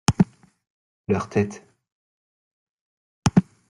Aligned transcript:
Leur 1.07 1.29
tête. 1.29 1.63